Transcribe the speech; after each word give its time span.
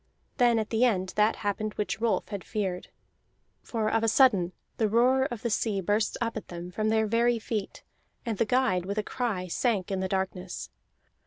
Then 0.37 0.57
at 0.57 0.71
the 0.71 0.83
end 0.83 1.09
that 1.15 1.35
happened 1.45 1.75
which 1.75 2.01
Rolf 2.01 2.29
had 2.29 2.43
feared. 2.43 2.87
For 3.61 3.87
of 3.87 4.03
a 4.03 4.07
sudden 4.07 4.51
the 4.77 4.89
roar 4.89 5.25
of 5.25 5.43
the 5.43 5.51
sea 5.51 5.79
burst 5.79 6.17
up 6.19 6.35
at 6.35 6.47
them 6.47 6.71
from 6.71 6.89
their 6.89 7.05
very 7.05 7.37
feet, 7.37 7.83
and 8.25 8.39
the 8.39 8.45
guide, 8.45 8.83
with 8.87 8.97
a 8.97 9.03
cry, 9.03 9.45
sank 9.45 9.91
in 9.91 9.99
the 9.99 10.07
darkness. 10.07 10.71